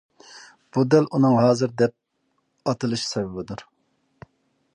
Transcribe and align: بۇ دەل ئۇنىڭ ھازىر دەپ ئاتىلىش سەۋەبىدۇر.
بۇ 0.77 0.83
دەل 0.93 1.09
ئۇنىڭ 1.17 1.37
ھازىر 1.41 1.75
دەپ 1.83 2.71
ئاتىلىش 2.73 3.05
سەۋەبىدۇر. 3.13 3.67